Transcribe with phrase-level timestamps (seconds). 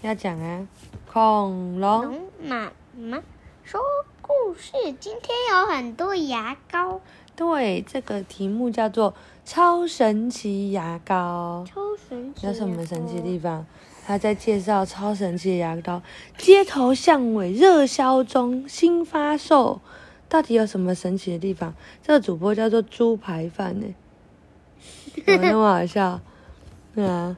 [0.00, 0.68] 要讲啊，
[1.12, 3.20] 恐龙妈妈
[3.64, 3.80] 说
[4.22, 4.72] 故事。
[5.00, 7.00] 今天有很多牙膏。
[7.34, 9.12] 对，这个题目叫做
[9.44, 11.64] 超神奇牙膏。
[11.66, 12.46] 超神奇。
[12.46, 13.66] 有什么神奇的地方？
[14.06, 16.00] 他在介绍超神奇的牙膏，
[16.36, 19.80] 街头巷尾热销中，新发售。
[20.28, 21.74] 到底有什么神奇的地方？
[22.04, 23.94] 这个主播叫做猪排饭呢，
[25.26, 26.20] 怎么那么好笑？
[26.94, 27.36] 对啊。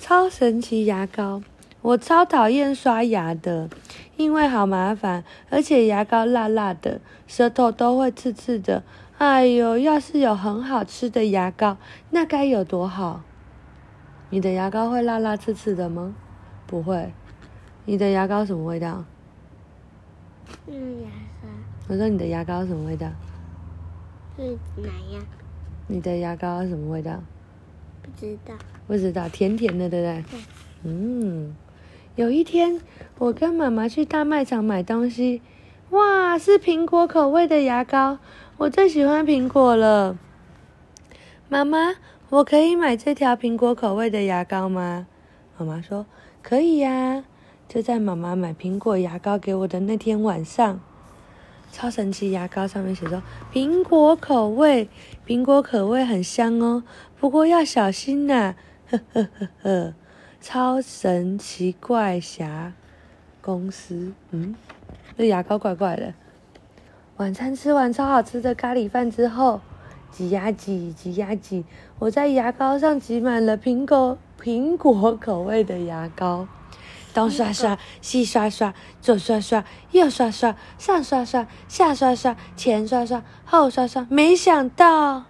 [0.00, 1.42] 超神奇牙膏，
[1.80, 3.68] 我超讨厌刷牙的，
[4.16, 8.82] 因为好麻烦，而且牙膏辣辣的，舌头都会刺刺的。
[9.18, 11.76] 哎呦，要是有很好吃的牙膏，
[12.10, 13.22] 那该有多好！
[14.30, 16.14] 你的牙膏会辣辣刺刺的吗？
[16.66, 17.12] 不会。
[17.84, 19.04] 你的牙膏什么味道？
[20.66, 21.08] 嗯牙
[21.40, 21.48] 刷。
[21.88, 23.06] 我说你的牙膏什么味道？
[24.36, 25.24] 是哪样？
[25.86, 27.22] 你的牙膏什么味道？
[28.02, 28.54] 不知道。
[28.86, 30.24] 不知道，甜甜的，对不对？
[30.30, 30.40] 对。
[30.84, 31.54] 嗯，
[32.16, 32.80] 有一天
[33.18, 35.40] 我跟妈妈去大卖场买东西，
[35.90, 38.18] 哇，是苹果口味的牙膏。
[38.58, 40.18] 我最喜欢苹果了，
[41.48, 41.94] 妈妈，
[42.30, 45.06] 我可以买这条苹果口味的牙膏吗？
[45.56, 46.04] 妈妈说
[46.42, 47.24] 可以呀。
[47.68, 50.78] 就在妈妈买苹果牙膏给我的那天晚上，
[51.72, 54.90] 超神奇牙膏上面写着苹果口味，
[55.26, 56.82] 苹果口味很香哦，
[57.18, 58.54] 不过要小心呐，
[58.90, 59.94] 呵 呵呵呵。
[60.40, 62.72] 超神奇怪侠
[63.40, 64.56] 公司，嗯，
[65.16, 66.12] 这牙膏怪怪的。
[67.18, 69.60] 晚餐吃完超好吃的咖喱饭之后，
[70.10, 71.64] 挤呀挤，挤呀挤，
[72.00, 76.48] 我在牙膏上挤满了苹果苹果口味的牙膏，
[77.14, 85.24] 东刷刷，西刷刷，左刷刷，右刷刷，上刷刷，下刷刷，前刷刷，后刷刷，没想到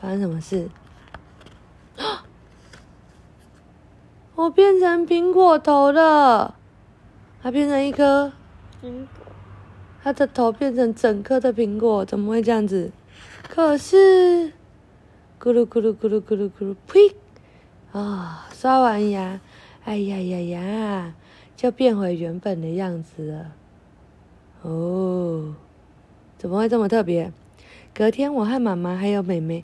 [0.00, 0.68] 发生什么事？
[4.34, 6.56] 我变成苹果头了，
[7.42, 8.32] 它变成一颗
[8.82, 9.06] 苹果。
[10.02, 12.92] 它的头变成整颗的苹果，怎么会这样子？
[13.48, 14.52] 可是，
[15.40, 17.16] 咕噜咕噜咕噜咕噜咕噜，呸！
[17.92, 19.40] 啊，刷完牙，
[19.84, 21.14] 哎呀呀呀，
[21.54, 23.52] 就变回原本的样子了。
[24.62, 25.54] 哦，
[26.38, 27.30] 怎么会这么特别？
[27.92, 29.62] 隔天，我和妈妈还有妹妹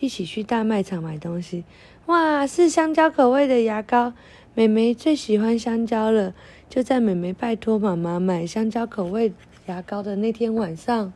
[0.00, 1.64] 一起去大卖场买东西。
[2.06, 4.14] 哇，是香蕉口味的牙膏，
[4.54, 6.34] 妹妹最喜欢香蕉了。
[6.70, 9.32] 就在妹妹拜托妈妈买香蕉口味
[9.66, 11.12] 牙膏的那天晚上，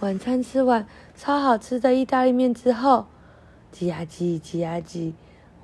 [0.00, 0.86] 晚餐吃完
[1.16, 3.06] 超好吃的意大利面之后，
[3.72, 5.14] 挤呀挤，挤呀挤，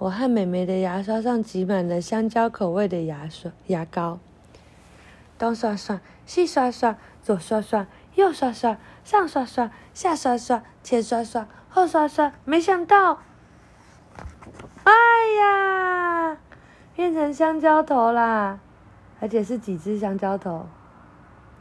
[0.03, 4.19] 我和妹妹的牙刷上挤满了香蕉口味的牙刷牙膏。
[5.39, 7.87] 东刷刷，西刷刷，左刷刷，
[8.17, 13.21] 右刷刷，上刷刷，下刷刷，前刷刷，后刷刷，没想到，
[14.83, 14.93] 哎
[15.41, 16.37] 呀，
[16.97, 18.59] 变成香蕉头啦！
[19.21, 20.67] 而且是几只香蕉头？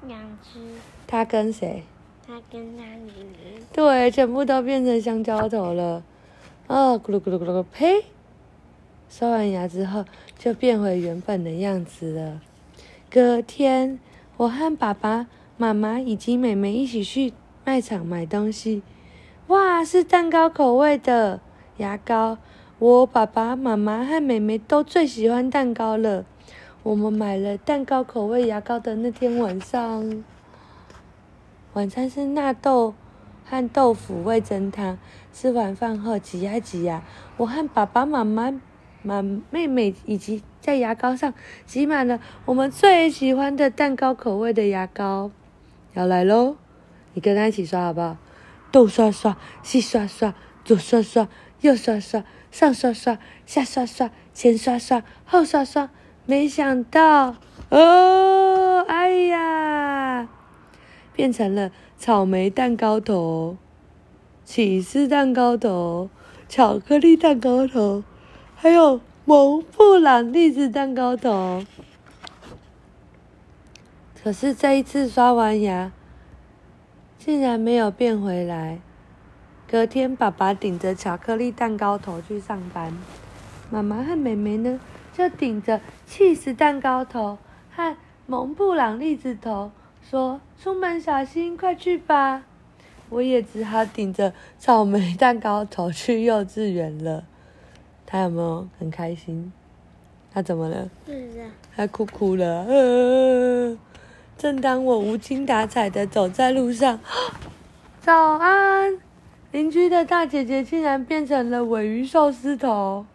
[0.07, 0.59] 两只，
[1.05, 1.83] 他跟谁？
[2.25, 3.61] 他跟他妹妹。
[3.71, 6.01] 对，全部都变成香蕉头了。
[6.65, 8.03] 哦，咕噜咕噜咕噜，呸！
[9.11, 10.05] 刷完牙之后，
[10.39, 12.39] 就变回原本的样子了。
[13.09, 13.99] 隔天，
[14.37, 15.27] 我和爸爸
[15.57, 17.33] 妈妈以及妹妹一起去
[17.65, 18.81] 卖场买东西。
[19.47, 21.41] 哇，是蛋糕口味的
[21.75, 22.37] 牙膏。
[22.79, 26.23] 我爸爸妈妈和妹妹都最喜欢蛋糕了。
[26.81, 30.23] 我们买了蛋糕口味牙膏的那天晚上，
[31.73, 32.93] 晚餐是纳豆
[33.43, 34.97] 和豆腐味噌汤。
[35.33, 37.03] 吃完饭后挤呀挤呀，
[37.35, 38.59] 我和爸爸妈妈、
[39.03, 41.33] 妈妹妹以及在牙膏上
[41.65, 45.31] 挤满了我们最喜欢的蛋糕口味的牙膏。
[45.93, 46.55] 要来喽，
[47.13, 48.17] 你跟他一起刷好不好？
[48.71, 51.27] 东刷刷，西刷刷，左刷刷，
[51.59, 55.89] 右刷刷，上刷刷，下刷刷，前刷刷，后刷刷。
[56.27, 57.35] 没想到，
[57.69, 60.29] 哦，哎呀，
[61.13, 63.57] 变成了草莓蛋糕头、
[64.45, 66.09] 起司蛋糕头、
[66.47, 68.03] 巧克力蛋糕头，
[68.61, 71.65] 还有蒙布朗栗子蛋糕头。
[74.21, 75.91] 可是这一次刷完牙，
[77.17, 78.77] 竟然没有变回来。
[79.67, 82.95] 隔天，爸爸顶着巧克力蛋糕头去上班，
[83.71, 84.79] 妈妈和妹妹呢？
[85.11, 87.39] 就顶着起司蛋糕头
[87.75, 87.97] 和
[88.27, 89.71] 蒙布朗栗子头，
[90.07, 92.43] 说：“出门小心，快去吧！”
[93.09, 97.23] 我也只好顶着草莓蛋糕头去幼稚园了。
[98.11, 99.53] 他有没有很开心？
[100.33, 100.89] 他怎么了？
[101.73, 102.65] 他哭哭了。
[102.65, 103.77] 呃，
[104.37, 106.99] 正当我无精打采的走在路上，
[108.01, 108.99] 早安，
[109.53, 113.05] 邻居的大姐姐竟然变成了尾鱼寿司头。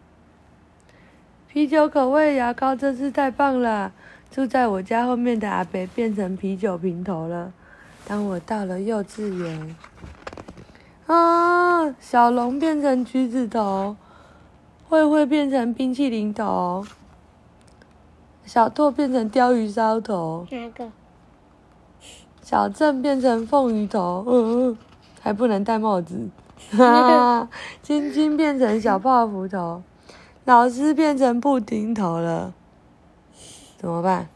[1.47, 3.91] 啤酒口味牙膏真是太棒了！
[4.31, 7.53] 住在我家后面的阿伯变成啤酒瓶头了。
[8.07, 9.75] 当我到了幼稚园，
[11.05, 13.95] 啊，小龙变成橘子头，
[14.89, 16.85] 慧慧变成冰淇淋头，
[18.45, 20.47] 小拓变成鲷鱼烧头。
[20.49, 20.89] 哪个？
[22.41, 24.77] 小郑变成凤鱼头，嗯嗯，
[25.19, 26.29] 还不能戴帽子。
[27.83, 29.83] 晶晶变成小泡芙头。
[30.45, 32.53] 老师变成布丁头了，
[33.77, 34.29] 怎么办？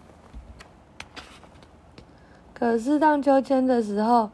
[2.54, 4.30] 可是荡秋千的时候，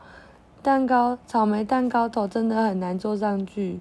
[0.63, 3.79] 蛋糕草莓蛋糕头真的很难坐上去。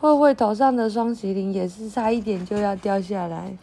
[0.00, 3.54] 慧慧头上的双喜铃也是差一点就要掉下来，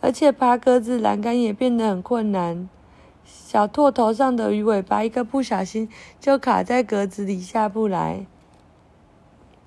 [0.00, 2.68] 而且爬格子栏杆也变得很困难。
[3.26, 8.24] 小拓头上的鱼尾巴一个不小心就卡在格子里下不来。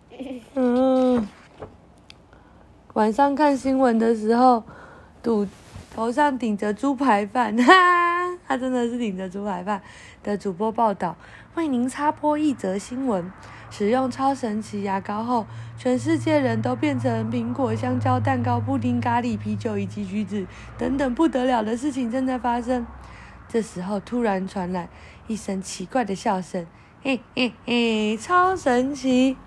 [0.56, 1.27] 嗯。
[2.94, 4.63] 晚上看新闻的时候，
[5.21, 5.48] 赌
[5.94, 7.99] 头上顶着猪排饭，哈哈，
[8.50, 9.80] 他真的是顶着猪排饭
[10.24, 11.16] 的主播报道，
[11.54, 13.31] 为您插播一则新闻：
[13.69, 15.46] 使用超神奇牙膏后，
[15.78, 20.48] 全世界人都变成苹果、香蕉、蛋糕、布丁、咖喱、啤酒以及橘子
[20.80, 22.88] 等等不得了的事情正在发生。
[23.48, 24.90] 这时候突然传来
[25.28, 26.66] 一声奇怪的笑声，
[27.04, 29.38] 嘿嘿嘿，超神奇，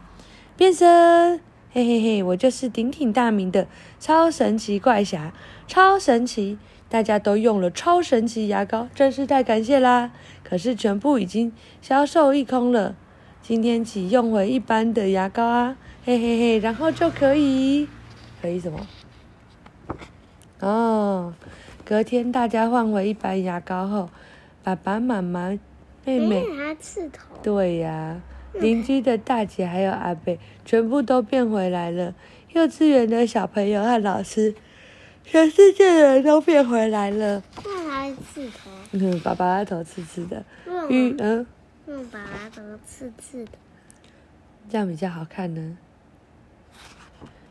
[0.56, 1.40] 变身。
[1.74, 3.66] 嘿嘿嘿，我就是鼎鼎大名的
[3.98, 5.32] 超神奇怪侠，
[5.66, 6.58] 超神奇！
[6.92, 10.12] 大家都用了超神奇牙膏，真是太感谢啦！
[10.44, 11.50] 可是全部已经
[11.80, 12.94] 销售一空了，
[13.40, 15.78] 今天起用回一般的牙膏啊！
[16.04, 17.88] 嘿嘿嘿，然后就可以，
[18.42, 18.86] 可以什么？
[20.60, 21.32] 哦，
[21.82, 24.10] 隔天大家换回一般牙膏后，
[24.62, 25.58] 爸爸妈妈、
[26.04, 27.22] 妹妹，还刺头。
[27.42, 28.22] 对呀、啊。
[28.52, 30.36] 邻居的大姐还有阿伯，
[30.66, 32.14] 全部都变回来了。
[32.52, 34.54] 幼稚园的小朋友和老师，
[35.24, 37.42] 全世界的人都变回来了。
[37.64, 38.70] 那还刺头？
[38.92, 40.44] 嗯，爸爸的头刺刺的。
[40.66, 41.46] 嗯嗯。
[41.86, 43.52] 用，爸爸头刺刺的，
[44.70, 45.76] 这样比较好看呢。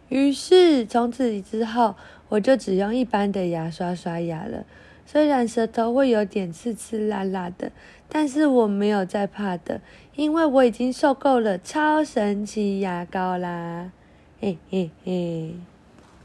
[0.09, 1.95] 于是从此之后，
[2.29, 4.65] 我就只用一般的牙刷刷牙了。
[5.05, 7.71] 虽然舌头会有点刺刺辣辣的，
[8.07, 9.81] 但是我没有再怕的，
[10.15, 13.91] 因为我已经受够了超神奇牙膏啦！
[14.39, 15.55] 嘿嘿嘿，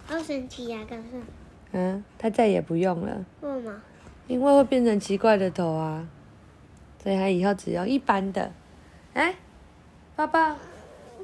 [0.09, 1.21] 超神奇牙膏是？
[1.73, 3.25] 嗯，他再也不用了。
[3.41, 3.83] 为什么？
[4.29, 6.07] 因为会变成奇怪的头啊，
[7.03, 8.53] 所以他以后只用一般的。
[9.15, 9.35] 哎，
[10.15, 10.57] 爸爸，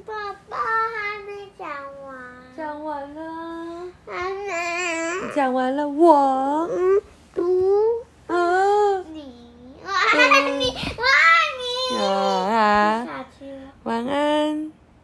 [0.05, 1.69] 爸爸还没讲
[2.05, 2.17] 完。
[2.55, 3.91] 讲完了。
[4.05, 5.33] 还没。
[5.35, 6.67] 讲完了，我。
[6.67, 7.01] 嗯。